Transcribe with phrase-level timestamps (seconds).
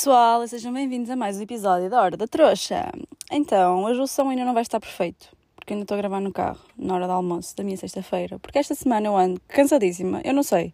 [0.00, 2.90] pessoal, sejam bem-vindos a mais um episódio da Hora da Trouxa.
[3.30, 6.32] Então, hoje o som ainda não vai estar perfeito, porque ainda estou a gravar no
[6.32, 10.32] carro, na hora do almoço da minha sexta-feira, porque esta semana eu ando cansadíssima, eu
[10.32, 10.72] não sei.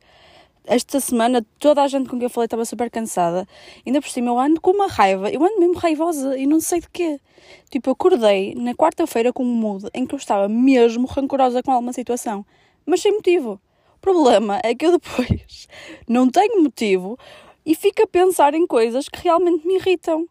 [0.65, 3.49] Esta semana toda a gente com quem eu falei estava super cansada,
[3.85, 6.79] ainda por cima eu ando com uma raiva, eu ando mesmo raivosa e não sei
[6.79, 7.21] de quê.
[7.69, 11.72] Tipo, eu acordei na quarta-feira com um mood em que eu estava mesmo rancorosa com
[11.72, 12.47] alguma situação,
[12.87, 13.61] mas sem motivo.
[13.97, 15.67] O problema é que eu depois
[16.06, 17.19] não tenho motivo
[17.66, 20.27] e fico a pensar em coisas que realmente me irritam.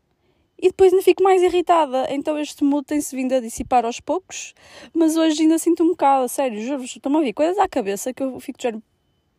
[0.58, 2.08] E depois ainda fico mais irritada.
[2.10, 4.54] Então este mood tem-se vindo a dissipar aos poucos,
[4.94, 8.24] mas hoje ainda sinto um bocado, sério, juro-vos, estão a ouvir coisas à cabeça que
[8.24, 8.82] eu fico de género.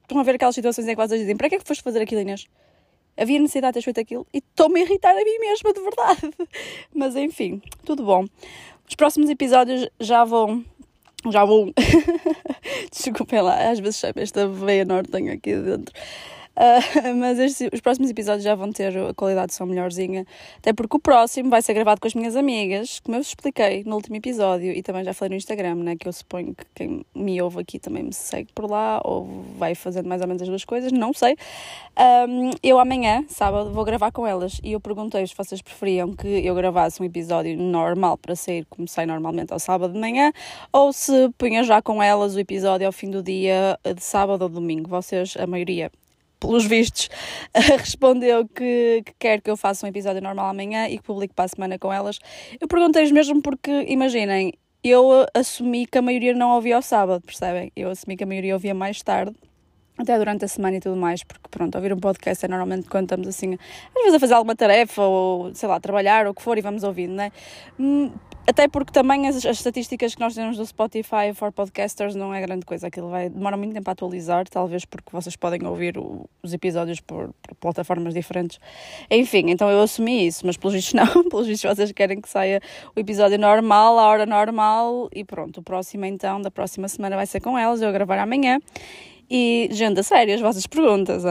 [0.02, 2.02] Estão a ver aquelas situações em que vocês dizem: para que é que foste fazer
[2.02, 2.46] aquilo, Inês?
[3.16, 6.50] Havia necessidade de ter feito aquilo e estou-me a irritar a mim mesma, de verdade.
[6.94, 8.26] Mas enfim, tudo bom.
[8.86, 10.62] Os próximos episódios já vão.
[11.30, 11.72] Já vão.
[12.92, 15.94] Desculpem lá, às vezes chamo esta veia nortenha aqui dentro.
[16.56, 20.26] Uh, mas estes, os próximos episódios já vão ter a qualidade de som melhorzinha,
[20.58, 23.84] até porque o próximo vai ser gravado com as minhas amigas, como eu vos expliquei
[23.84, 25.96] no último episódio e também já falei no Instagram, né?
[25.96, 29.26] Que eu suponho que quem me ouve aqui também me segue por lá ou
[29.58, 31.36] vai fazendo mais ou menos as duas coisas, não sei.
[32.28, 36.26] Um, eu amanhã, sábado, vou gravar com elas e eu perguntei se vocês preferiam que
[36.26, 40.32] eu gravasse um episódio normal para sair como sai normalmente ao sábado de manhã
[40.72, 44.48] ou se punha já com elas o episódio ao fim do dia de sábado ou
[44.48, 44.88] domingo.
[44.88, 45.90] Vocês, a maioria,
[46.38, 47.08] pelos vistos,
[47.54, 51.46] respondeu que, que, quer que eu faça um episódio normal amanhã e que publique para
[51.46, 52.18] a semana com elas.
[52.60, 57.72] Eu perguntei-lhes mesmo porque, imaginem, eu assumi que a maioria não ouvia ao sábado, percebem?
[57.74, 59.34] Eu assumi que a maioria ouvia mais tarde
[59.98, 63.04] até durante a semana e tudo mais, porque pronto, ouvir um podcast é normalmente quando
[63.04, 66.42] estamos assim, às vezes a fazer alguma tarefa ou sei lá, trabalhar ou o que
[66.42, 67.32] for e vamos ouvindo, né?
[68.48, 72.40] Até porque também as, as, estatísticas que nós temos do Spotify for podcasters não é
[72.40, 76.30] grande coisa, aquilo vai demora muito tempo a atualizar, talvez porque vocês podem ouvir o,
[76.44, 78.60] os episódios por, por, plataformas diferentes.
[79.10, 82.60] Enfim, então eu assumi isso, mas pelos vistos não, pelos vistos vocês querem que saia
[82.94, 87.26] o episódio normal, a hora normal e pronto, o próximo então, da próxima semana vai
[87.26, 88.60] ser com elas, eu gravar amanhã.
[89.28, 91.24] E, gente, a sério, as vossas perguntas,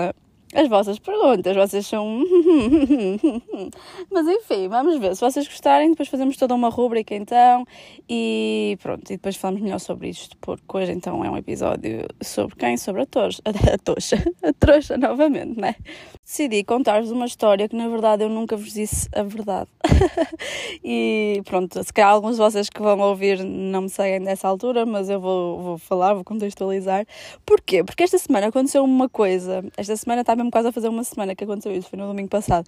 [0.55, 2.23] as vossas perguntas, vocês são.
[4.09, 5.13] Mas enfim, vamos ver.
[5.13, 7.66] Se vocês gostarem, depois fazemos toda uma rúbrica então
[8.09, 12.55] e pronto, e depois falamos melhor sobre isto, porque hoje então é um episódio sobre
[12.55, 12.77] quem?
[12.77, 13.05] Sobre a
[13.45, 15.75] a a trouxa novamente, né?
[16.23, 19.69] Decidi contar-vos uma história que na verdade eu nunca vos disse a verdade.
[20.83, 24.85] e pronto, se calhar alguns de vocês que vão ouvir não me seguem nessa altura,
[24.85, 27.05] mas eu vou, vou falar, vou contextualizar.
[27.45, 27.83] Porquê?
[27.83, 31.35] Porque esta semana aconteceu uma coisa, esta semana está mesmo quase a fazer uma semana
[31.35, 32.67] que aconteceu isso, foi no domingo passado.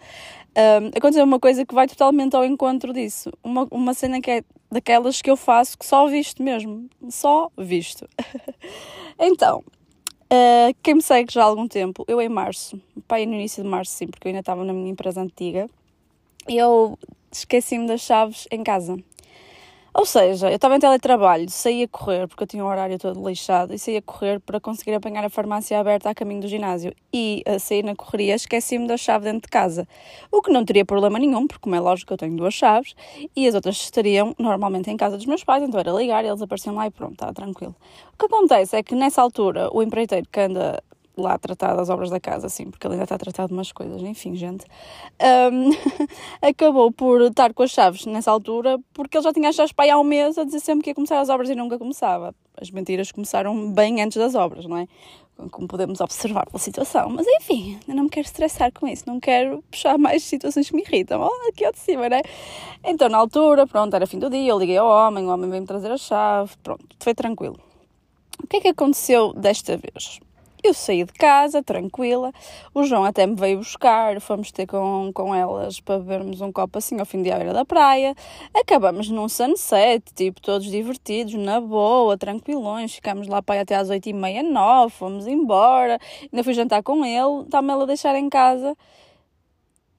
[0.55, 3.31] Um, aconteceu uma coisa que vai totalmente ao encontro disso.
[3.43, 6.89] Uma, uma cena que é daquelas que eu faço que só visto mesmo.
[7.09, 8.07] Só visto.
[9.19, 9.63] então,
[10.31, 13.69] uh, quem me segue já há algum tempo, eu em março, pai no início de
[13.69, 15.69] março sim, porque eu ainda estava na minha empresa antiga,
[16.47, 16.97] eu
[17.31, 18.97] esqueci-me das chaves em casa.
[19.97, 23.27] Ou seja, eu estava em teletrabalho, saía a correr, porque eu tinha um horário todo
[23.27, 26.93] lixado, e saía a correr para conseguir apanhar a farmácia aberta a caminho do ginásio.
[27.11, 29.87] E a sair na correria esqueci-me da chave dentro de casa.
[30.31, 32.93] O que não teria problema nenhum, porque como é lógico eu tenho duas chaves,
[33.35, 36.43] e as outras estariam normalmente em casa dos meus pais, então era ligar e eles
[36.43, 37.75] apareciam lá e pronto, estava tranquilo.
[38.13, 40.79] O que acontece é que nessa altura o empreiteiro que anda
[41.17, 43.71] lá tratar das obras da casa, assim, porque ele ainda está a tratar de umas
[43.71, 44.65] coisas, enfim, gente.
[45.51, 45.71] Um,
[46.41, 49.85] acabou por estar com as chaves nessa altura, porque ele já tinha as chaves para
[49.85, 52.33] aí há um mês a dizer sempre que ia começar as obras e nunca começava.
[52.59, 54.87] As mentiras começaram bem antes das obras, não é?
[55.51, 57.09] Como podemos observar pela situação.
[57.09, 60.75] Mas enfim, eu não me quero estressar com isso, não quero puxar mais situações que
[60.75, 61.21] me irritam.
[61.21, 62.21] Olha, aqui ao de cima, né?
[62.83, 65.67] Então, na altura, pronto, era fim do dia, eu liguei ao homem, o homem veio-me
[65.67, 67.59] trazer a chave, pronto, foi tranquilo.
[68.43, 70.19] O que é que aconteceu desta vez?
[70.63, 72.31] Eu saí de casa, tranquila.
[72.73, 74.19] O João até me veio buscar.
[74.19, 77.63] Fomos ter com, com elas para bebermos um copo assim ao fim de beira da
[77.63, 78.15] praia.
[78.53, 82.95] Acabamos num sunset, tipo, todos divertidos, na boa, tranquilões.
[82.95, 84.93] Ficámos lá para até às oito e meia, nove.
[84.93, 85.99] Fomos embora.
[86.23, 87.43] Ainda fui jantar com ele.
[87.45, 88.75] Está-me ela a deixar em casa.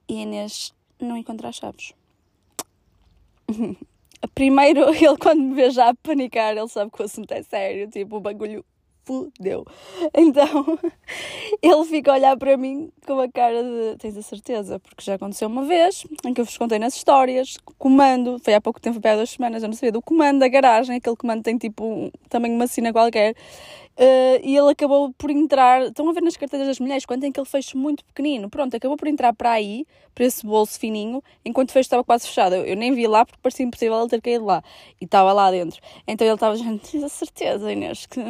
[0.07, 1.93] E Inês não encontra as chaves.
[4.35, 7.89] Primeiro, ele quando me vê já a panicar, ele sabe que o assunto é sério.
[7.89, 8.65] Tipo, o bagulho
[9.09, 9.65] fudeu.
[10.13, 10.77] Então
[11.61, 15.15] ele fica a olhar para mim com a cara de tens a certeza, porque já
[15.15, 18.99] aconteceu uma vez em que eu vos contei nas histórias, comando, foi há pouco tempo,
[19.01, 22.11] foi há duas semanas, eu não sabia, do comando da garagem, aquele comando tem tipo
[22.29, 23.35] também uma sina qualquer.
[23.99, 25.81] Uh, e ele acabou por entrar.
[25.81, 28.49] Estão a ver nas carteiras das mulheres quando tem aquele fecho muito pequenino?
[28.49, 29.85] Pronto, acabou por entrar para aí,
[30.15, 32.55] para esse bolso fininho, enquanto o fecho estava quase fechado.
[32.55, 34.63] Eu, eu, nem vi lá porque parecia impossível ele ter caído lá.
[35.01, 35.81] E estava lá dentro.
[36.07, 38.21] Então ele estava dizendo: Tens a certeza, Inês, que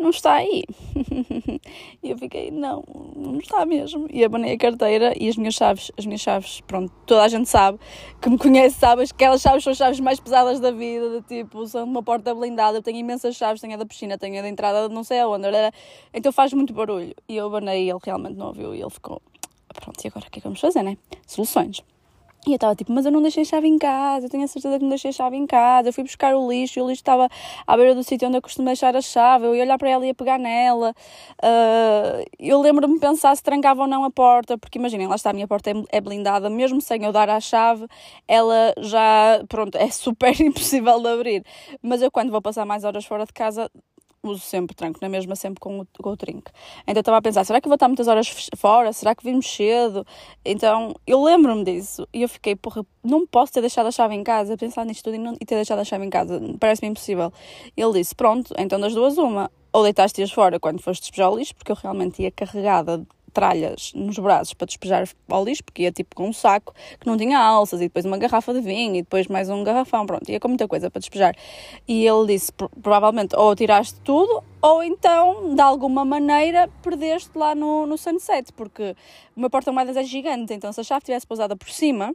[0.00, 0.64] não está aí.
[2.02, 2.82] e eu fiquei: Não,
[3.14, 4.06] não está mesmo.
[4.10, 7.48] E abanei a carteira e as minhas chaves, as minhas chaves, pronto, toda a gente
[7.48, 7.78] sabe,
[8.20, 11.22] que me conhece, sabe, que aquelas chaves são as chaves mais pesadas da vida, de
[11.22, 12.78] tipo, são de uma porta blindada.
[12.78, 15.46] Eu tenho imensas chaves, tenho a da piscina, tenho a da entrada não sei aonde,
[16.12, 17.14] então faz muito barulho.
[17.28, 19.20] E eu abanei ele realmente não ouviu e ele ficou,
[19.74, 20.96] pronto, e agora o que é que vamos fazer, né?
[21.26, 21.82] Soluções.
[22.46, 24.78] E eu estava tipo, mas eu não deixei chave em casa, eu tenho a certeza
[24.78, 25.90] que não deixei chave em casa.
[25.90, 27.28] Eu fui buscar o lixo e o lixo estava
[27.66, 29.44] à beira do sítio onde eu costumo deixar a chave.
[29.44, 30.94] Eu ia olhar para ela e ia pegar nela.
[31.42, 35.32] Uh, eu lembro-me pensar se trancava ou não a porta, porque imaginem, lá está, a
[35.34, 37.86] minha porta é, é blindada, mesmo sem eu dar a chave,
[38.26, 41.44] ela já, pronto, é super impossível de abrir.
[41.82, 43.70] Mas eu, quando vou passar mais horas fora de casa,
[44.22, 46.50] uso sempre tranco, na mesma, sempre com o, com o trinco.
[46.86, 48.92] Então estava a pensar, será que vou estar muitas horas fora?
[48.92, 50.06] Será que vimos cedo?
[50.44, 54.22] Então eu lembro-me disso e eu fiquei, porra, não posso ter deixado a chave em
[54.22, 57.32] casa, pensar nisto tudo e, não, e ter deixado a chave em casa, parece-me impossível.
[57.76, 61.54] Ele disse, pronto, então das duas uma, ou deitaste-as fora quando foste despejar o lixo,
[61.54, 66.14] porque eu realmente ia carregada tralhas nos braços para despejar ao lixo, porque ia tipo
[66.14, 69.26] com um saco que não tinha alças, e depois uma garrafa de vinho, e depois
[69.26, 71.34] mais um garrafão, pronto, ia com muita coisa para despejar.
[71.86, 77.86] E ele disse: provavelmente ou tiraste tudo, ou então, de alguma maneira, perdeste lá no,
[77.86, 78.94] no sunset, porque
[79.36, 82.14] o meu porta-moedas é gigante, então se a chave tivesse pousada por cima,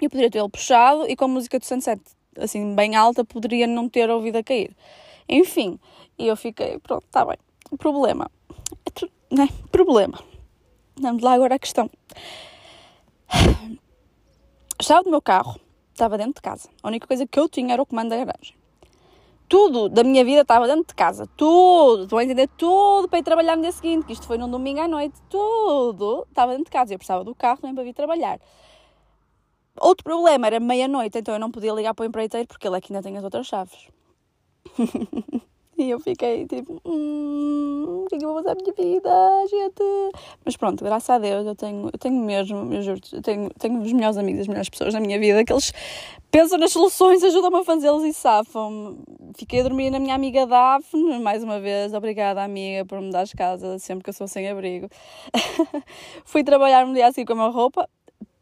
[0.00, 2.00] eu poderia ele puxado e com a música do sunset
[2.38, 4.76] assim bem alta, poderia não ter ouvido a cair.
[5.28, 5.78] Enfim,
[6.18, 7.36] e eu fiquei, pronto, está bem.
[7.78, 8.30] Problema.
[9.30, 9.48] É né?
[9.70, 10.18] Problema.
[10.98, 11.90] Vamos lá agora à questão.
[14.78, 15.60] A chave do meu carro
[15.92, 16.70] estava dentro de casa.
[16.82, 18.56] A única coisa que eu tinha era o comando da garagem.
[19.48, 21.28] Tudo da minha vida estava dentro de casa.
[21.36, 22.04] Tudo.
[22.04, 22.48] Estão a entender?
[22.56, 25.20] Tudo para ir trabalhar no dia seguinte, que isto foi num domingo à noite.
[25.28, 26.94] Tudo estava dentro de casa.
[26.94, 28.40] Eu precisava do carro também para vir trabalhar.
[29.78, 32.92] Outro problema era meia-noite, então eu não podia ligar para o empreiteiro porque ele aqui
[32.92, 33.88] ainda tem as outras chaves.
[35.78, 39.10] E eu fiquei tipo, hum, o que é que eu vou fazer a minha vida,
[39.50, 40.16] gente?
[40.44, 43.80] Mas pronto, graças a Deus eu tenho, eu tenho mesmo, eu juro, eu tenho, tenho
[43.80, 45.72] os melhores amigos, as melhores pessoas na minha vida, que eles
[46.30, 48.98] pensam nas soluções, ajudam-me a fazê-los e safam-me.
[49.36, 53.26] Fiquei a dormir na minha amiga Daphne, mais uma vez, obrigada amiga por me dar
[53.28, 54.88] casa sempre que eu sou sem abrigo.
[56.24, 57.88] Fui trabalhar no dia assim com a minha roupa,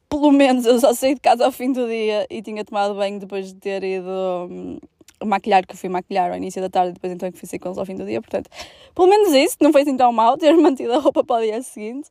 [0.09, 3.19] pelo menos eu só saí de casa ao fim do dia e tinha tomado banho
[3.19, 4.09] depois de ter ido
[4.49, 4.79] hum,
[5.23, 7.79] maquilhar, que fui maquilhar ao início da tarde depois então que fui sair com eles
[7.79, 8.21] ao fim do dia.
[8.21, 8.49] Portanto,
[8.95, 11.63] pelo menos isso, não foi assim tão mal ter mantido a roupa para o dia
[11.63, 12.11] seguinte.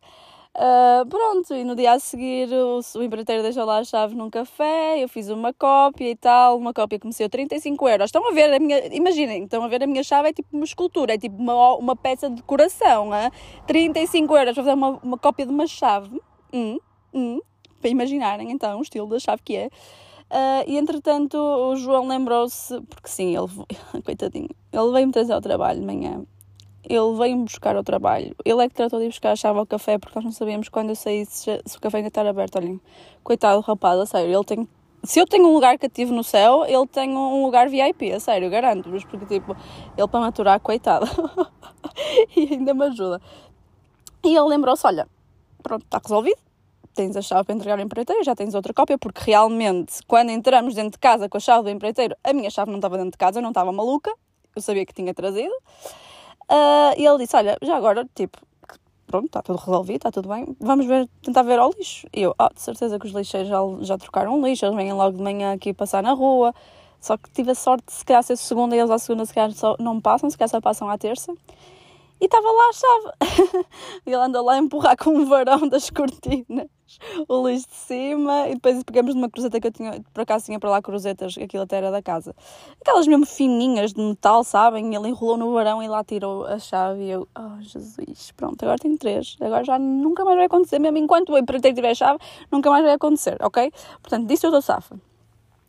[0.56, 4.30] Uh, pronto, e no dia a seguir o, o empreiteiro deixou lá a chave num
[4.30, 8.06] café, eu fiz uma cópia e tal, uma cópia que me saiu 35 euros.
[8.06, 10.64] Estão a ver a minha, imaginem, estão a ver a minha chave, é tipo uma
[10.64, 13.32] escultura, é tipo uma, uma peça de decoração, hein?
[13.66, 16.22] 35 euros para fazer uma, uma cópia de uma chave,
[16.54, 16.78] hum,
[17.12, 17.42] hum,
[17.82, 19.70] para imaginarem então o estilo da chave que é.
[20.34, 23.48] Uh, e entretanto o João lembrou-se, porque sim, ele,
[24.04, 26.26] coitadinho, ele veio-me trazer ao trabalho de manhã.
[26.84, 28.36] Ele veio-me buscar ao trabalho.
[28.44, 30.70] Ele é que tratou de ir buscar a chave ao café, porque nós não sabíamos
[30.70, 32.56] quando eu saísse se, se o café ainda estava aberto.
[32.56, 32.82] Olhem,
[33.24, 34.68] coitado do rapaz, a sério, ele tem.
[35.04, 38.50] Se eu tenho um lugar cativo no céu, ele tem um lugar VIP, a sério,
[38.50, 39.56] garanto-vos, porque tipo,
[39.96, 41.06] ele para maturar, coitado.
[42.36, 43.22] e ainda me ajuda.
[44.24, 45.08] E ele lembrou-se: olha,
[45.62, 46.42] pronto, está resolvido
[46.94, 50.76] tens a chave para entregar ao empreiteiro, já tens outra cópia, porque realmente, quando entramos
[50.76, 53.18] dentro de casa com a chave do empreiteiro, a minha chave não estava dentro de
[53.18, 54.14] casa, eu não estava maluca,
[54.56, 55.54] eu sabia que tinha trazido.
[56.44, 58.38] Uh, e ele disse: Olha, já agora, tipo,
[59.08, 62.08] pronto, está tudo resolvido, está tudo bem, vamos ver, tentar ver ao lixo.
[62.14, 65.18] E eu, oh, de certeza que os lixeiros já, já trocaram lixo, eles vêm logo
[65.18, 66.54] de manhã aqui passar na rua.
[67.00, 69.52] Só que tive a sorte, se calhar, ser segunda e eles à segunda, se calhar,
[69.52, 71.34] só não passam, se calhar só passam à terça.
[72.24, 73.66] E estava lá a chave.
[74.08, 76.70] e ele andou lá a empurrar com um varão das cortinas
[77.28, 80.58] o lixo de cima e depois pegamos numa cruzeta que eu tinha, por acaso tinha
[80.58, 82.34] para lá cruzetas, aquilo até era da casa.
[82.80, 84.96] Aquelas mesmo fininhas de metal, sabem?
[84.96, 88.78] Ele enrolou no varão e lá tirou a chave e eu, oh Jesus, pronto, agora
[88.78, 89.36] tenho três.
[89.42, 92.86] Agora já nunca mais vai acontecer, mesmo enquanto o empreiteiro tiver a chave, nunca mais
[92.86, 93.70] vai acontecer, ok?
[94.02, 94.98] Portanto, disso eu estou safa.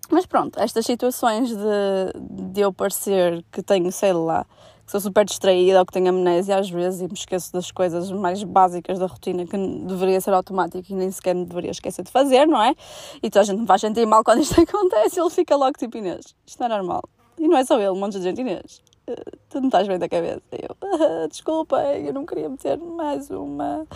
[0.08, 4.46] Mas pronto, estas situações de, de eu parecer que tenho, sei lá,
[4.86, 8.42] sou super distraída ou que tenho amnésia às vezes e me esqueço das coisas mais
[8.42, 12.46] básicas da rotina que deveria ser automático e nem sequer me deveria esquecer de fazer,
[12.46, 12.74] não é?
[13.22, 15.96] E toda a gente me faz sentir mal quando isto acontece ele fica logo tipo
[15.96, 17.02] Inês, isto é normal.
[17.38, 18.82] E não é só ele, um monte de gente Inês.
[19.06, 20.40] Eh, tu não estás bem da cabeça.
[20.52, 23.86] Eu, ah, desculpa, eu não queria meter mais uma.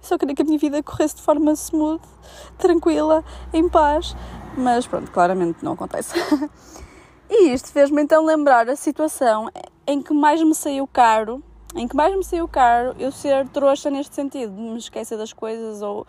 [0.00, 2.02] Só queria que a minha vida corresse de forma smooth,
[2.58, 3.22] tranquila,
[3.52, 4.16] em paz.
[4.56, 6.14] Mas pronto, claramente não acontece.
[7.28, 9.50] E isto fez-me então lembrar a situação
[9.86, 11.42] em que mais me saiu caro,
[11.74, 15.32] em que mais me saiu caro eu ser trouxa neste sentido, de me esquecer das
[15.32, 16.06] coisas ou,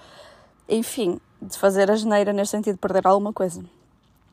[0.68, 3.64] enfim, de fazer a geneira neste sentido, de perder alguma coisa.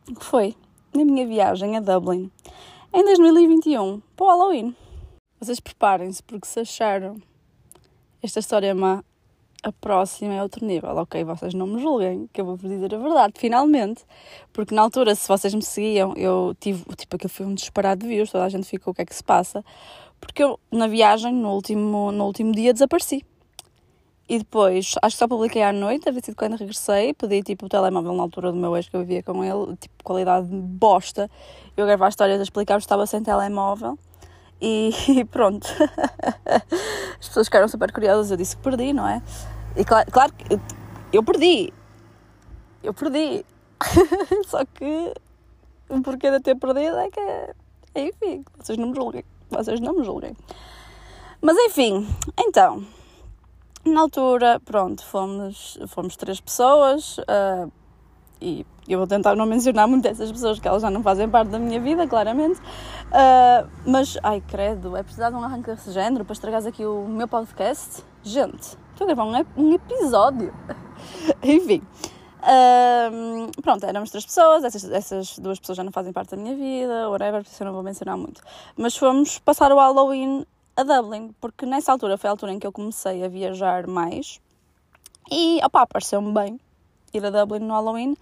[0.07, 0.57] Que foi
[0.93, 2.31] na minha viagem a Dublin
[2.93, 4.77] em 2021 para o Halloween.
[5.41, 7.17] Vocês preparem-se porque se acharam
[8.23, 9.03] esta história má,
[9.63, 10.91] a próxima é outro nível.
[10.97, 14.05] Ok, vocês não me julguem, que eu vou-vos dizer a verdade, finalmente.
[14.53, 18.09] Porque na altura, se vocês me seguiam, eu tive, tipo, aquilo foi um disparado de
[18.09, 19.65] views, toda a gente ficou, o que é que se passa?
[20.21, 23.25] Porque eu, na viagem, no último, no último dia, desapareci.
[24.29, 27.69] E depois, acho que só publiquei à noite, a sido quando regressei, pedi tipo o
[27.69, 31.31] telemóvel na altura do meu ex que eu vivia com ele, tipo qualidade bosta.
[31.77, 33.99] Eu gravar histórias a explicar que estava sem telemóvel.
[34.61, 34.91] E,
[35.21, 35.67] e pronto.
[37.21, 39.21] As pessoas ficaram super curiosas, eu disse que perdi, não é?
[39.77, 40.61] E claro, claro que
[41.13, 41.73] eu perdi.
[42.83, 43.45] Eu perdi.
[44.47, 45.15] Só que
[45.89, 47.55] o porquê de ter perdido é que,
[47.95, 49.25] enfim, vocês não me julguem.
[49.51, 50.37] Vocês não me julguem.
[51.41, 52.07] Mas enfim,
[52.39, 52.87] então,
[53.85, 57.71] na altura, pronto, fomos, fomos três pessoas uh,
[58.43, 61.49] e eu vou tentar não mencionar muito dessas pessoas que elas já não fazem parte
[61.49, 62.59] da minha vida, claramente.
[62.59, 67.07] Uh, mas, ai credo, é precisar de um arranque desse género para estragares aqui o
[67.07, 68.03] meu podcast?
[68.25, 70.53] Gente, estou a gravar um, um episódio.
[71.43, 71.83] Enfim.
[72.43, 76.57] Uh, pronto, éramos três pessoas, essas, essas duas pessoas já não fazem parte da minha
[76.57, 78.41] vida, whatever, por isso eu não vou mencionar muito.
[78.77, 80.45] Mas fomos passar o Halloween
[80.77, 84.41] a Dublin, porque nessa altura foi a altura em que eu comecei a viajar mais
[85.31, 86.59] e opá, pareceu-me bem
[87.15, 88.17] ir a Dublin no Halloween,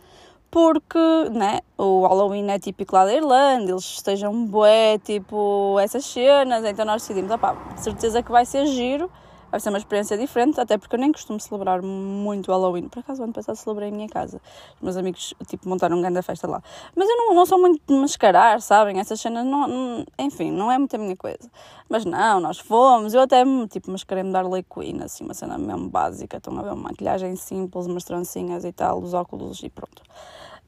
[0.51, 0.99] porque
[1.33, 6.85] né, o Halloween é típico lá da Irlanda, eles estejam bué, tipo, essas cenas, então
[6.85, 9.11] nós decidimos, opá, certeza que vai ser giro
[9.51, 12.89] vai ser uma experiência diferente, até porque eu nem costumo celebrar muito Halloween.
[12.89, 14.41] Por acaso, ano passado celebrei em minha casa.
[14.77, 16.63] Os meus amigos, tipo, montaram uma grande festa lá.
[16.95, 19.01] Mas eu não, não sou muito de mascarar, sabem?
[19.01, 21.51] Essas cenas, não, não, enfim, não é muito a minha coisa.
[21.89, 23.15] Mas não, nós fomos.
[23.15, 26.37] Eu até, tipo, mascarei-me dar Harley Quinn, assim, uma cena mesmo básica.
[26.37, 30.03] Estão a ver uma maquilhagem simples, umas trancinhas e tal, os óculos e pronto.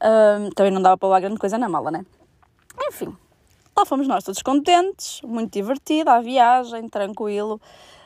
[0.03, 2.05] Um, também não dava para lá grande coisa na mala, né?
[2.87, 3.15] Enfim,
[3.77, 7.61] lá fomos nós todos contentes, muito divertido, a viagem, tranquilo.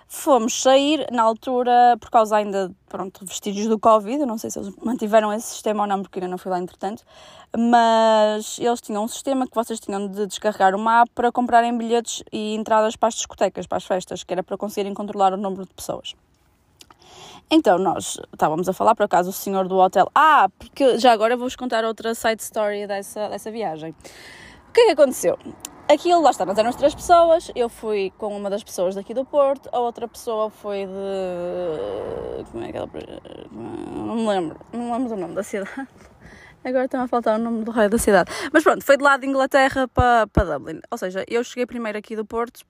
[0.09, 4.73] Fomos sair na altura, por causa ainda, pronto, vestígios do Covid, não sei se eles
[4.81, 7.03] mantiveram esse sistema ou não, porque ainda não fui lá entretanto,
[7.57, 12.23] mas eles tinham um sistema que vocês tinham de descarregar uma app para comprarem bilhetes
[12.31, 15.65] e entradas para as discotecas, para as festas, que era para conseguirem controlar o número
[15.65, 16.15] de pessoas.
[17.51, 20.09] Então, nós estávamos a falar, por acaso, o senhor do hotel.
[20.15, 23.91] Ah, porque já agora vou-vos contar outra side story dessa, dessa viagem.
[24.69, 25.37] O que é que aconteceu?
[25.89, 29.23] Aquilo, lá está, nós éramos três pessoas, eu fui com uma das pessoas daqui do
[29.23, 32.43] Porto, a outra pessoa foi de.
[32.51, 32.89] Como é que ela.
[33.51, 35.87] Não me lembro, não me lembro do nome da cidade.
[36.61, 38.29] Agora está a faltar o nome do raio da cidade.
[38.51, 40.81] Mas pronto, foi de lá de Inglaterra para, para Dublin.
[40.91, 42.65] Ou seja, eu cheguei primeiro aqui do Porto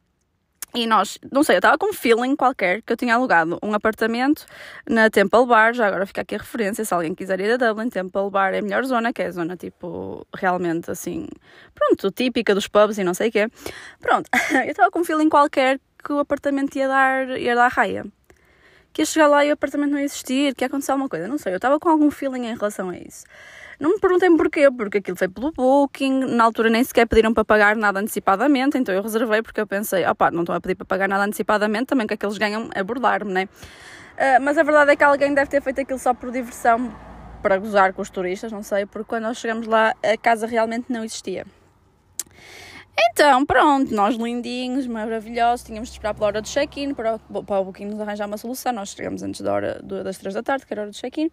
[0.76, 3.74] e nós, não sei, eu estava com um feeling qualquer que eu tinha alugado um
[3.74, 4.46] apartamento
[4.88, 7.90] na Temple Bar, já agora fica aqui a referência, se alguém quiser ir a Dublin,
[7.90, 11.28] Temple Bar é a melhor zona, que é a zona tipo, realmente assim,
[11.74, 13.48] pronto, típica dos pubs e não sei o quê.
[14.00, 18.06] Pronto, eu estava com um feeling qualquer que o apartamento ia dar, ia dar raia.
[18.94, 21.28] Que ia chegar lá e o apartamento não ia existir, que ia acontecer alguma coisa,
[21.28, 23.26] não sei, eu estava com algum feeling em relação a isso.
[23.80, 27.46] Não me perguntem porquê, porque aquilo foi pelo Booking, na altura nem sequer pediram para
[27.46, 30.86] pagar nada antecipadamente, então eu reservei porque eu pensei, opá, não estão a pedir para
[30.86, 33.48] pagar nada antecipadamente, também que é que eles ganham abordar-me, né?
[34.16, 36.92] Uh, mas a verdade é que alguém deve ter feito aquilo só por diversão,
[37.42, 40.92] para gozar com os turistas, não sei, porque quando nós chegamos lá a casa realmente
[40.92, 41.46] não existia.
[43.00, 47.66] Então, pronto, nós lindinhos, maravilhosos, tínhamos de esperar pela hora do check-in para, para o
[47.66, 48.72] Booking nos arranjar uma solução.
[48.74, 51.30] Nós chegamos antes da hora das 3 da tarde, que era a hora do check-in.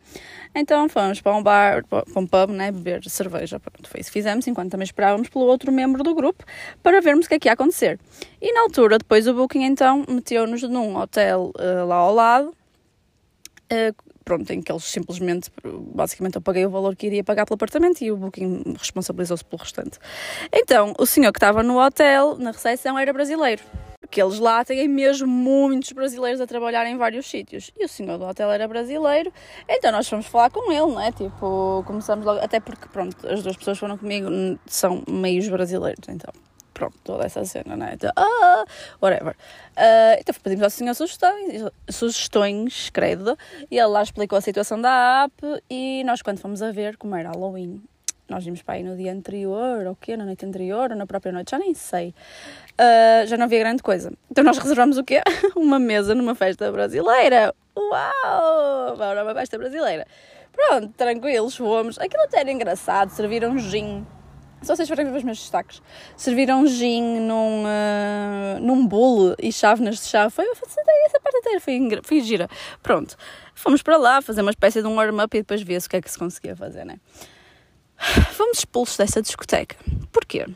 [0.55, 3.59] Então fomos para um bar, para um pub, né, beber cerveja.
[3.59, 6.45] Pronto, foi isso que fizemos, enquanto também esperávamos pelo outro membro do grupo
[6.83, 7.99] para vermos o que é que ia acontecer.
[8.41, 12.55] E na altura, depois o Booking, então, meteu-nos num hotel uh, lá ao lado.
[14.25, 15.51] Pronto, em que eles simplesmente,
[15.95, 19.61] basicamente eu paguei o valor que iria pagar pelo apartamento e o Booking responsabilizou-se pelo
[19.61, 19.99] restante.
[20.53, 23.63] Então, o senhor que estava no hotel, na recepção, era brasileiro.
[24.01, 27.71] Porque eles lá têm mesmo muitos brasileiros a trabalhar em vários sítios.
[27.79, 29.33] E o senhor do hotel era brasileiro,
[29.69, 31.13] então nós fomos falar com ele, não é?
[31.13, 34.29] Tipo, começamos logo, até porque, pronto, as duas pessoas foram comigo,
[34.67, 36.33] são meios brasileiros, então
[36.75, 37.93] pronto, toda essa cena, né?
[37.95, 38.65] Então, ah,
[39.01, 39.35] whatever.
[39.77, 43.39] Uh, então pedimos ao senhor sugestões, sugestões, credo,
[43.71, 47.15] e ele lá explicou a situação da app e nós quando fomos a ver como
[47.15, 47.81] era Halloween,
[48.29, 51.07] nós vimos para aí no dia anterior, ou o quê, na noite anterior, ou na
[51.07, 52.15] própria noite, já nem sei.
[52.73, 54.13] Uh, já não havia grande coisa.
[54.31, 55.21] Então nós reservamos o quê?
[55.55, 57.55] uma mesa numa festa brasileira.
[57.77, 58.97] Uau!
[58.97, 60.07] Bora uma festa brasileira.
[60.53, 61.99] Pronto, tranquilos, fomos.
[61.99, 64.07] Aquilo até era engraçado, serviram gin
[64.65, 65.83] Se vocês forem ver os meus destaques,
[66.17, 70.31] serviram gin num, uh, num bolo e chávenas de chá.
[70.31, 72.49] Foi, essa parte inteira foi, foi gira.
[72.83, 73.15] Pronto,
[73.55, 76.01] fomos para lá fazer uma espécie de um warm-up e depois ver-se o que é
[76.01, 76.97] que se conseguia fazer, né?
[78.33, 79.77] Fomos expulsos dessa discoteca.
[80.11, 80.47] Porquê?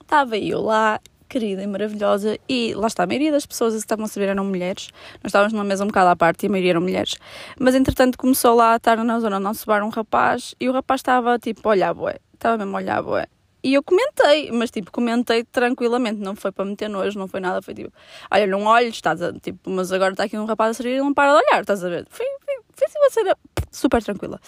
[0.00, 4.04] Estava eu lá querida e maravilhosa, e lá está, a maioria das pessoas que estavam
[4.04, 6.70] a saber eram mulheres, nós estávamos numa mesa um bocado à parte e a maioria
[6.70, 7.16] eram mulheres,
[7.58, 11.00] mas entretanto começou lá a estar na zona onde bar um rapaz, e o rapaz
[11.00, 13.26] estava tipo a olhar bué, estava mesmo a olhar bué,
[13.66, 17.60] e eu comentei, mas tipo, comentei tranquilamente, não foi para meter nojo, não foi nada,
[17.60, 17.92] foi tipo,
[18.30, 20.98] olha, não olhes, estás a, tipo, mas agora está aqui um rapaz a servir e
[20.98, 22.06] não para de olhar, estás a ver?
[22.08, 23.36] Foi, foi, foi assim uma cena
[23.72, 24.40] super tranquila.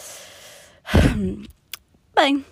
[2.15, 2.45] Bem,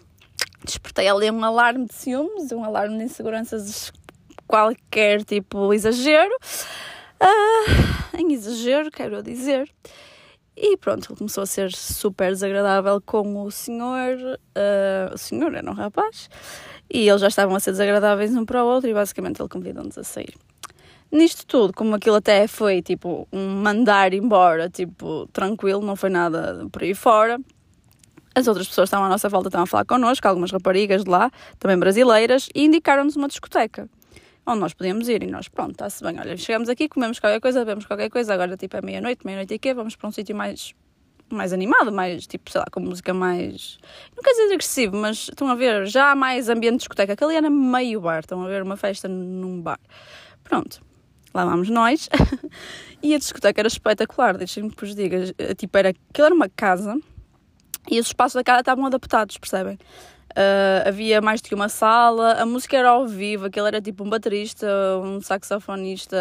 [0.65, 3.93] despertei ali um alarme de ciúmes, um alarme de inseguranças
[4.49, 6.35] qualquer tipo exagero.
[7.23, 9.71] Uh, em exagero, quero dizer.
[10.57, 14.17] E pronto, ele começou a ser super desagradável com o senhor.
[14.57, 16.31] Uh, o senhor era um rapaz.
[16.91, 19.99] E eles já estavam a ser desagradáveis um para o outro e basicamente ele convidou-nos
[19.99, 20.35] a sair.
[21.13, 26.67] Nisto tudo, como aquilo até foi tipo um mandar embora, tipo, tranquilo, não foi nada
[26.73, 27.39] por aí fora.
[28.35, 31.11] As outras pessoas que estavam à nossa volta estavam a falar connosco, algumas raparigas de
[31.11, 33.89] lá, também brasileiras, e indicaram-nos uma discoteca
[34.47, 35.23] onde nós podíamos ir.
[35.23, 38.57] E nós, pronto, está-se bem, olha, chegamos aqui, comemos qualquer coisa, bebemos qualquer coisa, agora
[38.57, 39.75] tipo é meia-noite, meia-noite e quê?
[39.75, 40.75] Vamos para um sítio mais
[41.29, 43.79] mais animado, mais tipo, sei lá, com música mais.
[44.15, 47.15] Não quer dizer agressivo, mas estão a ver já mais ambiente de discoteca.
[47.15, 49.81] Aquele era meio bar, estão a ver uma festa num bar.
[50.45, 50.81] Pronto,
[51.35, 52.09] lá vamos nós.
[53.03, 55.25] e a discoteca era espetacular, deixem-me que vos diga.
[55.57, 56.97] Tipo, era, aquilo era uma casa
[57.91, 59.79] e os espaços da casa estavam adaptados, percebem?
[60.37, 64.05] Uh, havia mais do que uma sala, a música era ao vivo, aquele era tipo
[64.05, 64.67] um baterista,
[65.03, 66.15] um saxofonista,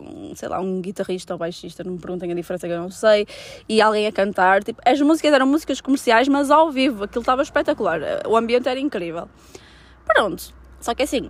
[0.00, 2.88] um, sei lá, um guitarrista ou baixista, não me perguntem a diferença que eu não
[2.88, 3.26] sei,
[3.68, 4.62] e alguém a cantar.
[4.62, 8.78] Tipo, as músicas eram músicas comerciais, mas ao vivo, aquilo estava espetacular, o ambiente era
[8.78, 9.28] incrível.
[10.06, 11.28] Pronto, só que assim,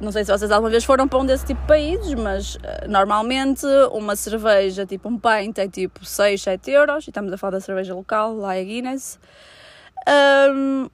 [0.00, 2.88] não sei se vocês alguma vez foram para um desse tipo de países, mas uh,
[2.88, 7.50] normalmente uma cerveja, tipo um pint, é tipo 6, 7 euros, e estamos a falar
[7.50, 9.20] da cerveja local, lá é Guinness.
[10.08, 10.88] Um,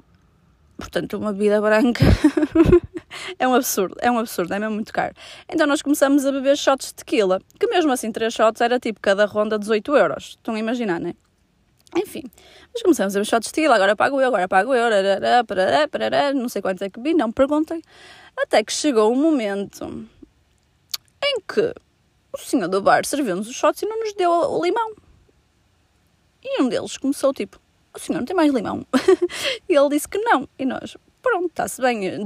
[0.76, 2.04] Portanto, uma bebida branca
[3.38, 5.14] é um absurdo, é um absurdo, é mesmo muito caro.
[5.48, 9.00] Então nós começamos a beber shots de tequila, que mesmo assim, três shots era tipo
[9.00, 10.24] cada ronda 18 euros.
[10.30, 11.14] Estão a imaginar, né?
[11.96, 12.24] Enfim,
[12.72, 15.88] mas começamos a beber shots de tequila, agora pago eu, agora pago eu, parará, parará,
[15.88, 17.80] parará, não sei quantos é que vi, não perguntem.
[18.36, 20.08] Até que chegou um momento
[21.22, 21.72] em que
[22.32, 24.92] o senhor do bar serviu-nos os shots e não nos deu o limão.
[26.42, 27.60] E um deles começou tipo,
[27.94, 28.86] o senhor não tem mais limão?
[29.68, 30.48] e ele disse que não.
[30.58, 32.18] E nós, pronto, está-se bem.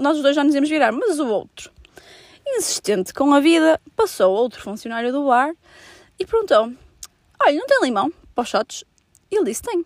[0.00, 1.70] Nós os dois já nos íamos virar, mas o outro,
[2.46, 5.54] insistente com a vida, passou outro funcionário do bar
[6.18, 6.72] e perguntou:
[7.42, 8.84] Olha, não tem limão para os shots?
[9.30, 9.84] E ele disse: Tem.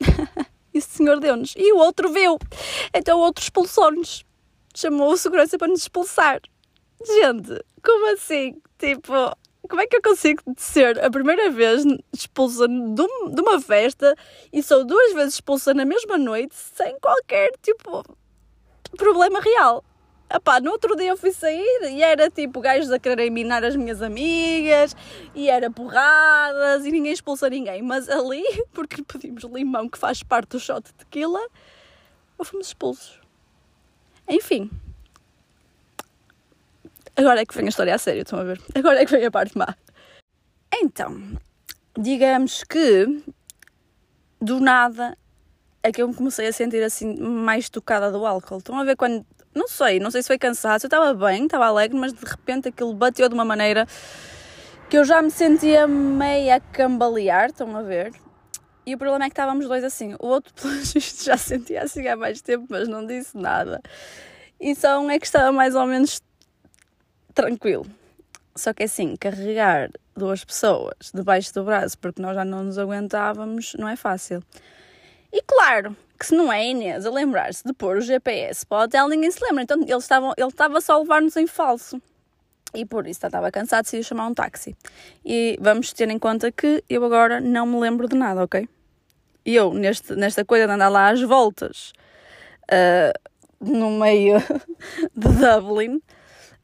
[0.72, 1.54] e o senhor deu-nos.
[1.56, 2.38] E o outro viu.
[2.92, 4.24] Então o outro expulsou-nos.
[4.74, 6.40] Chamou o segurança para nos expulsar.
[7.06, 8.60] Gente, como assim?
[8.78, 9.36] Tipo,
[9.68, 14.14] como é que eu consigo ser a primeira vez expulsa de uma festa
[14.52, 18.04] e sou duas vezes expulsa na mesma noite sem qualquer tipo
[18.96, 19.84] problema real?
[20.30, 23.76] Epá, no outro dia eu fui sair e era tipo gajos a quererem minar as
[23.76, 24.96] minhas amigas
[25.34, 27.82] e era porradas e ninguém expulsa ninguém.
[27.82, 31.40] Mas ali, porque pedimos limão que faz parte do shot de tequila,
[32.42, 33.20] fomos expulsos.
[34.28, 34.70] Enfim,
[37.16, 38.60] Agora é que vem a história a sério, estão a ver?
[38.74, 39.74] Agora é que vem a parte má.
[40.72, 41.38] Então,
[41.96, 43.22] digamos que
[44.40, 45.16] do nada
[45.82, 48.58] é que eu me comecei a sentir assim mais tocada do álcool.
[48.58, 49.24] Estão a ver quando.
[49.54, 50.86] Não sei, não sei se foi cansaço.
[50.86, 53.86] Eu estava bem, estava alegre, mas de repente aquilo bateu de uma maneira
[54.90, 57.50] que eu já me sentia meio a cambalear.
[57.50, 58.12] Estão a ver?
[58.86, 60.14] E o problema é que estávamos dois assim.
[60.18, 63.80] O outro, pelo visto, já sentia assim há mais tempo, mas não disse nada.
[64.60, 66.20] E só um é que estava mais ou menos
[67.34, 67.86] tranquilo.
[68.54, 73.74] Só que assim, carregar duas pessoas debaixo do braço porque nós já não nos aguentávamos
[73.78, 74.42] não é fácil.
[75.32, 78.82] E claro que se não é Inês a lembrar-se de pôr o GPS para o
[78.84, 79.64] hotel, ninguém se lembra.
[79.64, 82.00] Então ele estava, ele estava só a levar-nos em falso.
[82.72, 84.76] E por isso estava cansado, decidiu chamar um táxi.
[85.24, 88.68] E vamos ter em conta que eu agora não me lembro de nada, ok?
[89.44, 91.92] E eu, neste, nesta coisa de andar lá às voltas,
[92.64, 93.12] uh,
[93.60, 94.38] no meio
[95.14, 96.00] de Dublin,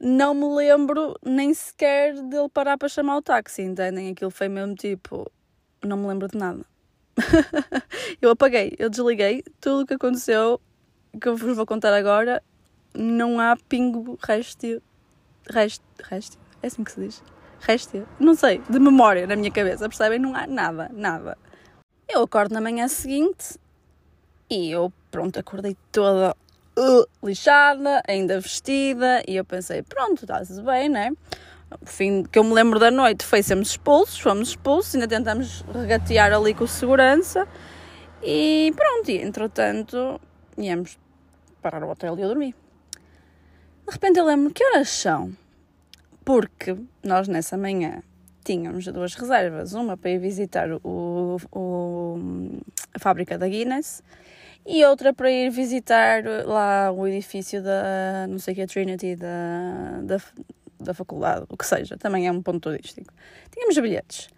[0.01, 4.11] não me lembro nem sequer dele parar para chamar o táxi, entendem?
[4.11, 5.31] Aquilo foi mesmo tipo,
[5.85, 6.65] não me lembro de nada.
[8.21, 10.59] eu apaguei, eu desliguei tudo o que aconteceu,
[11.21, 12.43] que eu vos vou contar agora.
[12.95, 14.83] Não há pingo resto,
[15.49, 17.23] resto, resto, é assim que se diz?
[17.61, 20.19] Resto, não sei, de memória na minha cabeça, percebem?
[20.19, 21.37] Não há nada, nada.
[22.09, 23.61] Eu acordo na manhã seguinte
[24.49, 26.35] e eu, pronto, acordei toda
[26.81, 31.11] uh, lixada, ainda vestida, e eu pensei, pronto, está-se bem, né?
[31.81, 35.64] O fim que eu me lembro da noite foi sermos expulsos, fomos expulsos, ainda tentamos
[35.73, 37.47] regatear ali com segurança,
[38.23, 40.21] e pronto, e entretanto,
[40.59, 40.99] íamos
[41.62, 42.55] parar o hotel e eu dormi.
[43.87, 45.33] De repente eu lembro que horas são,
[46.25, 48.03] porque nós nessa manhã
[48.45, 52.19] tínhamos duas reservas, uma para ir visitar o, o,
[52.95, 54.03] a fábrica da Guinness
[54.66, 60.16] e outra para ir visitar lá o edifício da, não sei que, Trinity da, da,
[60.79, 63.12] da faculdade, o que seja, também é um ponto turístico.
[63.51, 64.29] Tínhamos bilhetes.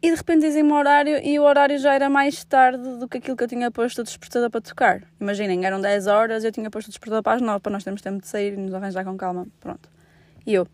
[0.00, 3.18] E de repente dizem-me o horário e o horário já era mais tarde do que
[3.18, 5.02] aquilo que eu tinha posto o despertador para tocar.
[5.20, 8.00] Imaginem, eram 10 horas, eu tinha posto o despertador para as 9 para nós termos
[8.00, 9.48] tempo de sair e nos arranjar com calma.
[9.58, 9.90] Pronto.
[10.46, 10.68] E eu.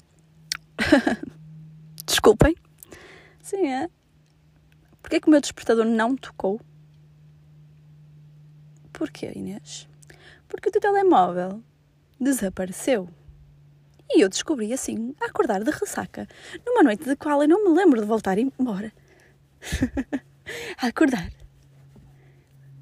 [2.06, 2.54] Desculpem.
[3.42, 3.88] Sim, é.
[5.00, 6.60] Porquê que o meu despertador não tocou?
[8.94, 9.88] Porquê, Inês?
[10.48, 11.61] Porque o teu telemóvel
[12.18, 13.09] desapareceu.
[14.09, 16.28] E eu descobri assim, a acordar de ressaca,
[16.64, 18.92] numa noite de qual eu não me lembro de voltar embora.
[20.80, 21.28] a acordar.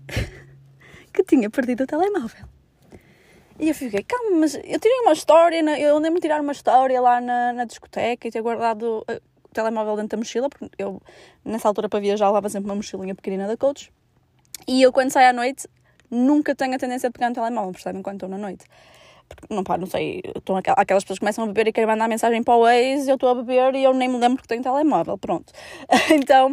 [1.14, 2.46] que tinha perdido o telemóvel.
[3.58, 7.00] E eu fiquei, calma, mas eu tirei uma história, eu lembro de tirar uma história
[7.00, 11.00] lá na, na discoteca e ter guardado eh, o telemóvel dentro da mochila, porque eu,
[11.42, 13.90] nessa altura, para viajar, levava sempre uma mochilinha pequenina da Coach.
[14.66, 15.68] E eu, quando saio à noite,
[16.12, 18.66] nunca tenho a tendência de pegar no telemóvel, percebem, quando estou na noite.
[19.28, 22.06] Porque, não, pá, não sei, estão aquelas pessoas que começam a beber e querem mandar
[22.06, 24.62] mensagem para o ex, eu estou a beber e eu nem me lembro que tenho
[24.62, 25.52] telemóvel, pronto.
[26.12, 26.52] então,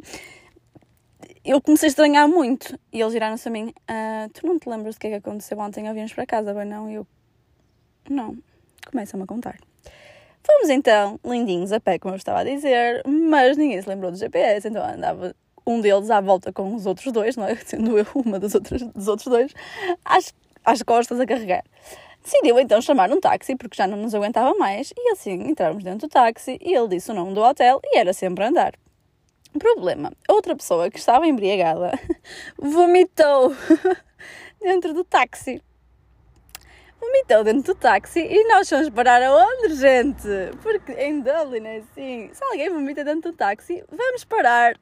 [1.44, 2.80] eu comecei a estranhar muito.
[2.92, 5.60] E eles viraram-se a mim: ah, Tu não te lembras do que é que aconteceu
[5.60, 6.54] ontem ao virmos para casa?
[6.54, 6.90] Bem, não.
[6.90, 7.08] E eu:
[8.10, 8.38] Não.
[8.90, 9.58] Começam-me a contar.
[10.42, 14.18] Fomos então lindinhos a pé, como eu estava a dizer, mas ninguém se lembrou do
[14.18, 15.36] GPS, então andava
[15.70, 17.56] um deles à volta com os outros dois, não é?
[17.64, 19.54] Sendo eu uma das outras, dos outros dois,
[20.04, 20.34] às,
[20.66, 21.64] às costas a carregar.
[22.24, 26.08] Decidiu então chamar um táxi porque já não nos aguentava mais e assim entramos dentro
[26.08, 28.74] do táxi e ele disse o nome do hotel e era sempre andar.
[29.58, 31.92] Problema: outra pessoa que estava embriagada
[32.60, 33.56] vomitou
[34.62, 35.62] dentro do táxi.
[37.00, 40.28] Vomitou dentro do táxi e nós fomos parar aonde, gente?
[40.62, 44.78] Porque em Dublin é assim: se alguém vomita dentro do táxi, vamos parar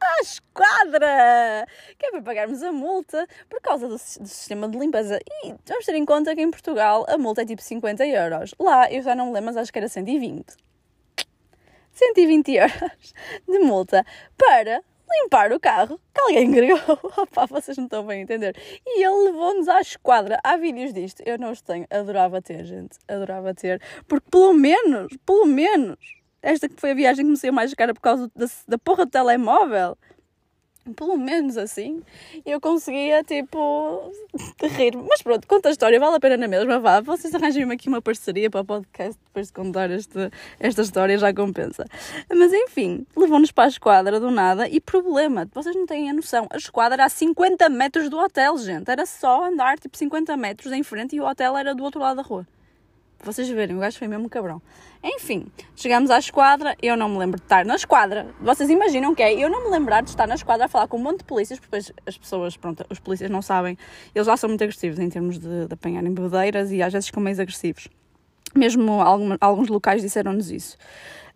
[0.00, 1.66] à esquadra!
[1.98, 5.18] Que é para pagarmos a multa por causa do, do, sistema de limpeza.
[5.44, 8.54] E vamos ter em conta que em Portugal a multa é tipo 50 euros.
[8.58, 10.56] Lá eu já não me lembro, mas acho que era 120.
[11.92, 13.14] 120 euros
[13.46, 14.04] de multa
[14.36, 16.98] para limpar o carro que alguém agregou.
[17.18, 18.56] Opa, vocês não estão bem a entender.
[18.86, 20.38] E ele levou-nos à esquadra.
[20.42, 21.22] Há vídeos disto.
[21.26, 21.86] Eu não os tenho.
[21.90, 22.98] Adorava ter, gente.
[23.08, 23.80] Adorava ter.
[24.06, 27.94] Porque pelo menos, pelo menos, esta que foi a viagem que me saiu mais cara
[27.94, 29.96] por causa da, da porra do telemóvel
[30.96, 32.02] pelo menos assim,
[32.44, 34.12] eu conseguia, tipo,
[34.76, 34.96] rir.
[34.96, 37.00] Mas pronto, conta a história, vale a pena na mesma, vá.
[37.00, 41.32] Vocês arranjem-me aqui uma parceria para o podcast depois de contar este, esta história, já
[41.32, 41.84] compensa.
[42.28, 46.46] Mas enfim, levou-nos para a esquadra do nada e problema, vocês não têm a noção,
[46.50, 48.90] a esquadra era a 50 metros do hotel, gente.
[48.90, 52.16] Era só andar, tipo, 50 metros em frente e o hotel era do outro lado
[52.16, 52.46] da rua
[53.22, 54.60] vocês verem, o gajo foi mesmo cabrão.
[55.02, 58.26] Enfim, chegamos à esquadra, eu não me lembro de estar na esquadra.
[58.40, 60.96] Vocês imaginam que é eu não me lembrar de estar na esquadra a falar com
[60.96, 63.78] um monte de polícias, porque depois as pessoas, pronto, os polícias não sabem,
[64.14, 67.22] eles já são muito agressivos em termos de, de apanharem bebedeiras e às vezes ficam
[67.22, 67.88] mais agressivos.
[68.54, 70.76] Mesmo alguns, alguns locais disseram-nos isso.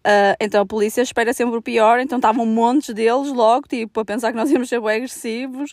[0.04, 4.04] Uh, então a polícia espera sempre o pior, então estavam montes deles logo, tipo, a
[4.04, 5.72] pensar que nós íamos ser bem agressivos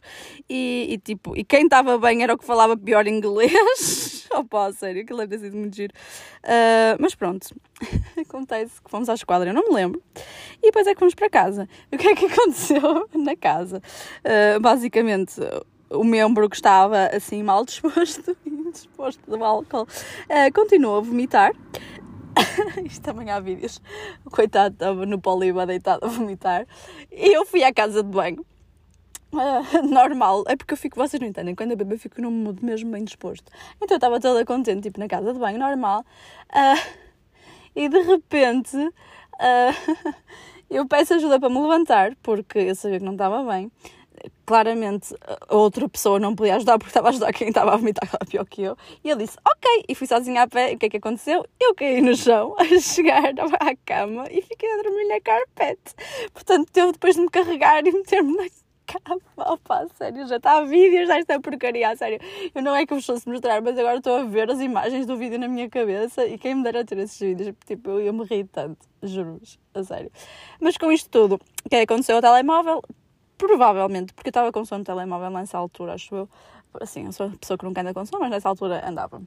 [0.49, 4.25] e, e tipo, e quem estava bem era o que falava pior inglês.
[4.31, 5.93] Opa, sério, aquilo deve ter sido muito giro.
[6.45, 7.53] Uh, mas pronto,
[8.17, 10.01] acontece que fomos à esquadra, eu não me lembro.
[10.63, 11.67] E depois é que fomos para casa.
[11.91, 13.81] O que é que aconteceu na casa?
[14.23, 15.41] Uh, basicamente,
[15.89, 18.35] o membro que estava assim mal disposto,
[18.71, 21.51] disposto do álcool, uh, continuou a vomitar.
[22.85, 23.81] Isto também há vídeos.
[24.25, 26.65] O coitado estava no poliba deitado a vomitar.
[27.11, 28.45] E eu fui à casa de banho.
[29.33, 32.31] Uh, normal, é porque eu fico, vocês não entendem, quando eu bebo eu fico num
[32.31, 33.49] mood mesmo bem disposto.
[33.77, 36.05] Então eu estava toda contente, tipo na casa de banho, normal.
[36.49, 37.01] Uh,
[37.75, 40.13] e de repente uh,
[40.69, 43.71] eu peço ajuda para me levantar, porque eu sabia que não estava bem
[44.51, 45.15] claramente
[45.47, 48.25] a outra pessoa não podia ajudar porque estava a ajudar quem estava a vomitar, era
[48.25, 48.75] pior que eu.
[49.01, 50.73] E ele disse, ok, e fui sozinha a pé.
[50.73, 51.45] E o que é que aconteceu?
[51.57, 55.95] Eu caí no chão a chegar à cama e fiquei a dormir na carpete.
[56.33, 58.43] Portanto, teve depois de me carregar e meter-me na
[58.85, 59.21] cama.
[59.37, 62.19] Opa, sério, já está a vídeos desta porcaria, a sério.
[62.53, 65.15] Eu não é que vos fosse mostrar, mas agora estou a ver as imagens do
[65.15, 68.25] vídeo na minha cabeça e quem me dera ter esses vídeos, tipo, eu ia me
[68.25, 70.11] rir tanto, juro-vos, a sério.
[70.59, 71.35] Mas com isto tudo,
[71.65, 72.81] o que é que aconteceu ao telemóvel?
[73.41, 76.29] Provavelmente, porque eu estava com som no telemóvel nessa altura, acho eu,
[76.79, 79.19] assim, eu sou a pessoa que nunca anda com som, mas nessa altura andava.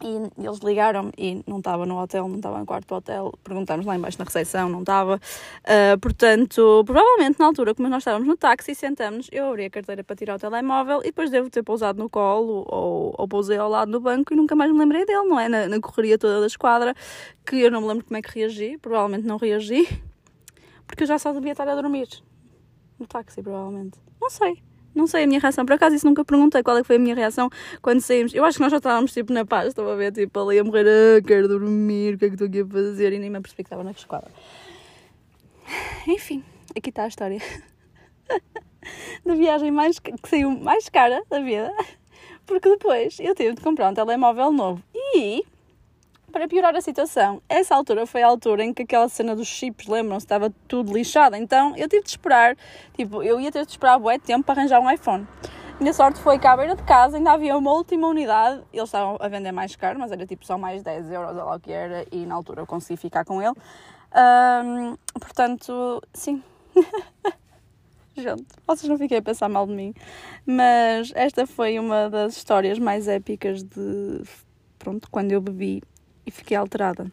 [0.00, 3.34] E eles ligaram e não estava no hotel, não estava no quarto do hotel.
[3.42, 5.16] Perguntámos lá embaixo na recepção, não estava.
[5.16, 10.04] Uh, portanto, provavelmente na altura, como nós estávamos no táxi, sentamos, eu abri a carteira
[10.04, 13.68] para tirar o telemóvel e depois devo ter pousado no colo ou, ou pousei ao
[13.68, 15.48] lado do banco e nunca mais me lembrei dele, não é?
[15.48, 16.94] Na, na correria toda da esquadra,
[17.44, 20.00] que eu não me lembro como é que reagi, provavelmente não reagi,
[20.86, 22.08] porque eu já só devia estar a dormir
[22.98, 23.98] no táxi, provavelmente.
[24.20, 24.62] Não sei.
[24.94, 25.64] Não sei a minha reação.
[25.64, 27.48] Por acaso, isso nunca perguntei qual é que foi a minha reação
[27.80, 28.34] quando saímos.
[28.34, 30.64] Eu acho que nós já estávamos tipo na paz, estava a ver, tipo ali a
[30.64, 33.12] morrer, ah, quero dormir, o que é que estou aqui a fazer?
[33.12, 34.30] E nem me apercebi que estava na esquadra.
[36.06, 36.42] Enfim,
[36.76, 37.40] aqui está a história
[39.24, 41.72] da viagem mais, que saiu mais cara da vida.
[42.46, 44.82] Porque depois eu tive de comprar um telemóvel novo.
[45.14, 45.44] E
[46.32, 49.86] para piorar a situação, essa altura foi a altura em que aquela cena dos chips,
[49.86, 51.36] lembram-se, estava tudo lixado.
[51.36, 52.56] Então eu tive de esperar,
[52.94, 55.26] tipo, eu ia ter de esperar bué tempo para arranjar um iPhone.
[55.80, 59.16] Minha sorte foi que à beira de casa ainda havia uma última unidade, eles estavam
[59.20, 61.70] a vender mais caro, mas era tipo só mais 10 euros, ou lá o que
[61.70, 63.54] era, e na altura eu consegui ficar com ele.
[65.20, 66.42] Portanto, sim.
[68.16, 69.94] Gente, vocês não fiquem a pensar mal de mim,
[70.44, 74.22] mas esta foi uma das histórias mais épicas de.
[74.76, 75.80] Pronto, quando eu bebi
[76.28, 77.10] e fiquei alterada.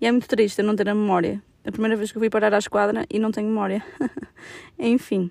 [0.00, 1.42] E é muito triste eu não ter a memória.
[1.66, 3.84] A primeira vez que eu fui parar à esquadra e não tenho memória.
[4.78, 5.30] Enfim.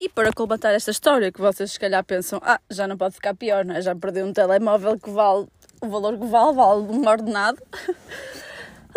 [0.00, 3.34] E para colmatar esta história, que vocês se calhar pensam, ah, já não pode ficar
[3.34, 3.82] pior, não é?
[3.82, 5.46] Já perdi um telemóvel que vale
[5.80, 7.62] o valor que vale, vale um ordenado.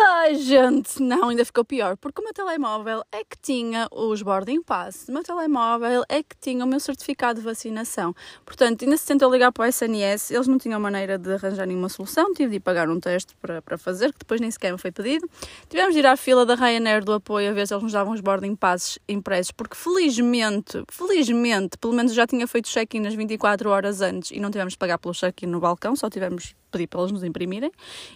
[0.02, 4.62] Ai, gente, não, ainda ficou pior, porque o meu telemóvel é que tinha os boarding
[4.62, 8.14] pass, o meu telemóvel é que tinha o meu certificado de vacinação.
[8.46, 11.90] Portanto, ainda se tentou ligar para o SNS, eles não tinham maneira de arranjar nenhuma
[11.90, 14.78] solução, tive de ir pagar um teste para, para fazer, que depois nem sequer me
[14.78, 15.28] foi pedido.
[15.68, 18.14] Tivemos de ir à fila da Ryanair do apoio a ver se eles nos davam
[18.14, 23.68] os boarding passes impressos, porque felizmente, felizmente, pelo menos já tinha feito check-in nas 24
[23.68, 26.86] horas antes e não tivemos de pagar pelo check-in no balcão, só tivemos de pedir
[26.86, 27.72] para eles nos imprimirem,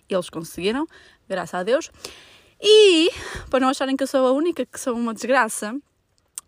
[0.09, 0.87] eles conseguiram
[1.29, 1.91] graças a Deus.
[2.61, 3.11] E,
[3.51, 5.77] para não acharem que eu sou a única que sou uma desgraça,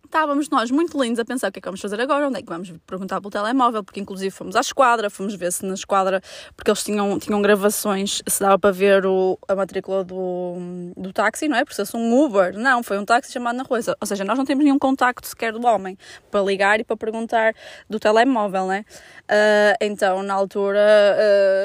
[0.07, 2.42] estávamos nós muito lindos a pensar o que é que vamos fazer agora, onde é
[2.42, 6.23] que vamos perguntar pelo telemóvel, porque inclusive fomos à esquadra, fomos ver se na esquadra,
[6.57, 10.57] porque eles tinham, tinham gravações, se dava para ver o, a matrícula do,
[10.97, 11.64] do táxi, não é?
[11.64, 14.38] Porque se fosse um Uber, não, foi um táxi chamado na rua, ou seja, nós
[14.38, 15.99] não temos nenhum contacto sequer do homem
[16.31, 17.55] para ligar e para perguntar
[17.88, 18.81] do telemóvel, não é?
[18.81, 20.79] Uh, então, na altura,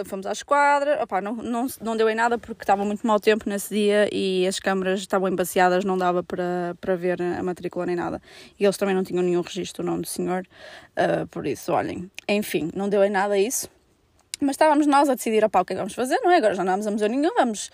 [0.01, 3.19] uh, fomos à esquadra, Opa, não, não, não deu em nada porque estava muito mau
[3.19, 7.85] tempo nesse dia e as câmaras estavam embaciadas, não dava para, para ver a matrícula
[7.85, 8.21] nem nada
[8.59, 10.45] e eles também não tinham nenhum registro do nome do senhor,
[10.97, 13.69] uh, por isso, olhem, enfim, não deu em nada isso,
[14.39, 16.37] mas estávamos nós a decidir, opá, o que é que vamos fazer, não é?
[16.37, 17.69] Agora já não vamos a museu nenhum, vamos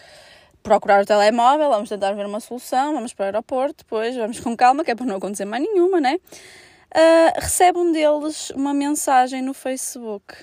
[0.62, 4.56] procurar o telemóvel, vamos tentar ver uma solução, vamos para o aeroporto, depois vamos com
[4.56, 6.20] calma, que é para não acontecer mais nenhuma, né?
[6.94, 10.36] Uh, recebe um deles uma mensagem no Facebook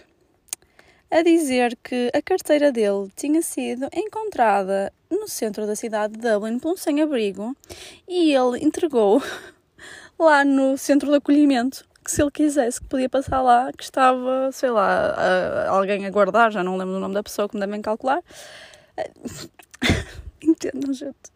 [1.10, 6.58] a dizer que a carteira dele tinha sido encontrada no centro da cidade de Dublin
[6.58, 7.56] por um sem-abrigo
[8.08, 9.22] e ele entregou
[10.18, 14.50] lá no centro de acolhimento que se ele quisesse que podia passar lá, que estava,
[14.52, 17.80] sei lá, a, alguém a guardar, já não lembro o nome da pessoa, me devem
[17.80, 18.22] calcular.
[20.42, 21.32] Entendam, gente.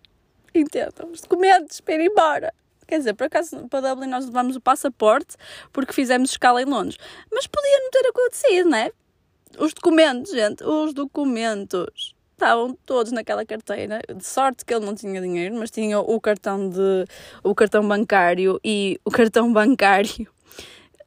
[0.54, 1.10] Entendam.
[1.10, 2.52] Os documentos para ir embora.
[2.86, 5.36] Quer dizer, por acaso para Dublin nós levamos o passaporte
[5.72, 6.98] porque fizemos escala em Londres.
[7.32, 8.92] Mas podia não ter acontecido, não é?
[9.58, 14.01] Os documentos, gente, os documentos estavam todos naquela carteira.
[14.14, 17.05] De sorte que ele não tinha dinheiro, mas tinha o cartão de
[17.42, 20.29] o cartão bancário e o cartão bancário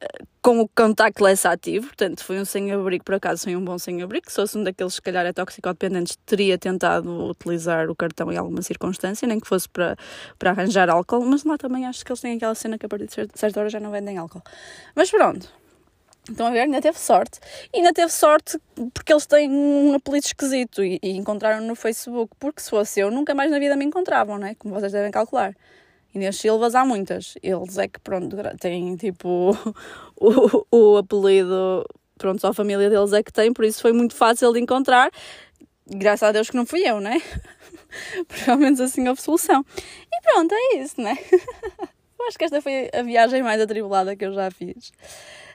[0.00, 4.28] eh, com o contactless ativo, portanto foi um sem-abrigo, por acaso foi um bom sem-abrigo,
[4.28, 8.60] se fosse um daqueles se calhar é toxicodependentes, teria tentado utilizar o cartão em alguma
[8.60, 9.96] circunstância, nem que fosse para,
[10.40, 13.06] para arranjar álcool, mas lá também acho que eles têm aquela cena que a partir
[13.06, 14.42] de certa hora já não vendem álcool.
[14.96, 15.48] Mas pronto,
[16.28, 16.60] Estão a ver?
[16.60, 17.40] Ainda teve sorte.
[17.72, 18.58] E ainda teve sorte
[18.94, 22.34] porque eles têm um apelido esquisito e, e encontraram no Facebook.
[22.38, 24.54] Porque se fosse eu, nunca mais na vida me encontravam, não é?
[24.54, 25.54] Como vocês devem calcular.
[26.14, 27.34] Inês Silvas há muitas.
[27.42, 29.56] Eles é que, pronto, têm tipo
[30.16, 31.84] o, o apelido,
[32.18, 35.10] pronto, só a família deles é que tem, por isso foi muito fácil de encontrar.
[35.86, 37.20] Graças a Deus que não fui eu, né?
[38.44, 39.64] Pelo menos assim houve solução.
[40.12, 41.16] E pronto, é isso, né?
[42.18, 44.92] Eu acho que esta foi a viagem mais atribulada que eu já fiz.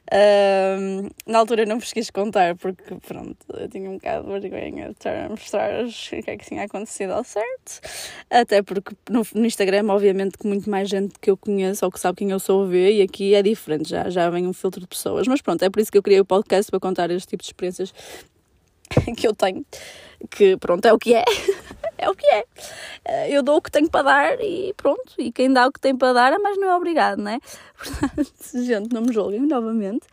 [0.10, 4.86] Um, na altura não vos quis contar porque, pronto, eu tinha um bocado de vergonha
[4.86, 7.82] de estar a mostrar o que é que tinha acontecido ao certo.
[8.30, 12.00] Até porque no, no, Instagram, obviamente, que muito mais gente que eu conheço ou que
[12.00, 14.88] sabe quem eu sou vê, e aqui é diferente, já, já vem um filtro de
[14.88, 15.28] pessoas.
[15.28, 17.50] Mas pronto, é por isso que eu criei o podcast para contar este tipo de
[17.50, 17.93] experiências
[19.17, 19.65] que eu tenho,
[20.32, 21.26] que pronto, é o que é.
[21.98, 22.46] é o que é.
[23.06, 25.14] Eh, eu dou o que tenho para dar e pronto.
[25.18, 27.40] E quem dá o que tem para dar, mas não é obrigado, não é?
[27.78, 30.08] Portanto, gente, não me julguem novamente.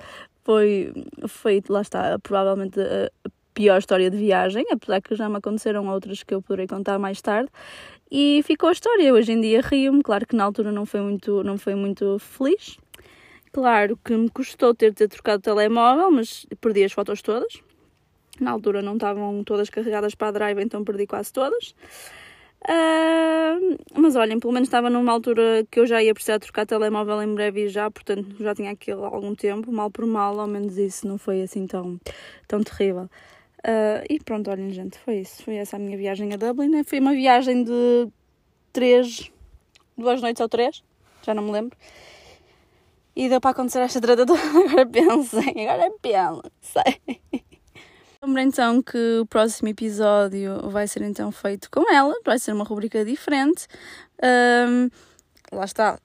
[0.45, 0.93] foi,
[1.29, 3.11] foi lá está, provavelmente a
[3.55, 7.23] pior história de viagem, apesar que já me aconteceram outras que eu poderei contar mais
[7.23, 7.51] tarde.
[8.11, 9.13] E ficou a história.
[9.13, 12.77] Hoje em dia rio-me, claro que na altura não foi muito, não foi muito feliz.
[13.53, 17.63] Claro que me custou ter ter trocado o telemóvel, mas perdi as fotos todas.
[18.41, 21.75] Na altura não estavam todas carregadas para a drive, então perdi quase todas.
[22.65, 27.23] Uh, mas olhem, pelo menos estava numa altura que eu já ia precisar trocar telemóvel
[27.23, 30.47] em breve e já, portanto já tinha aquilo há algum tempo, mal por mal, ao
[30.47, 32.01] menos isso não foi assim tão,
[32.49, 33.09] tão terrível.
[33.65, 35.43] Uh, e pronto, olhem, gente, foi isso.
[35.43, 36.69] Foi essa a minha viagem a Dublin.
[36.69, 36.85] Né?
[36.85, 38.09] Foi uma viagem de
[38.73, 39.33] três,
[39.97, 40.85] duas noites ou três,
[41.23, 41.77] já não me lembro.
[43.17, 44.41] E deu para acontecer esta treta toda.
[44.69, 47.43] Agora pensem, agora pensem.
[48.25, 52.65] Lembro então que o próximo episódio vai ser então feito com ela, vai ser uma
[52.65, 53.67] rubrica diferente.
[54.67, 54.89] Um,
[55.53, 56.01] lá está.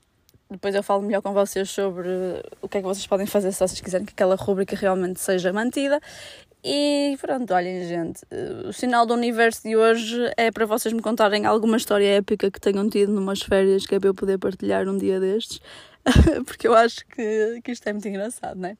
[0.51, 2.09] Depois eu falo melhor com vocês sobre
[2.61, 5.53] o que é que vocês podem fazer se vocês quiserem que aquela rubrica realmente seja
[5.53, 6.01] mantida.
[6.61, 8.21] E pronto, olhem, gente,
[8.67, 12.59] o sinal do universo de hoje é para vocês me contarem alguma história épica que
[12.59, 15.61] tenham tido numas férias que é para eu poder partilhar um dia destes,
[16.45, 18.77] porque eu acho que, que isto é muito engraçado, não é?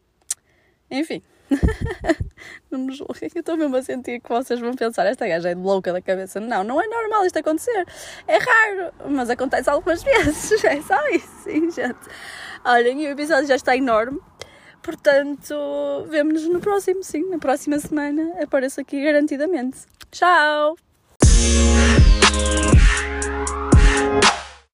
[0.91, 1.21] Enfim.
[2.70, 5.56] não me julguem, eu estou mesmo a sentir que vocês vão pensar, esta gaja é
[5.56, 6.40] louca da cabeça.
[6.40, 7.86] Não, não é normal isto acontecer.
[8.28, 10.64] É raro, mas acontece algumas vezes.
[10.64, 12.00] É só isso, sim, gente.
[12.64, 14.20] Olhem, o episódio já está enorme.
[14.82, 15.56] Portanto,
[16.08, 18.42] vemo-nos no próximo, sim, na próxima semana.
[18.42, 19.80] Apareço aqui garantidamente.
[20.12, 20.76] Tchau!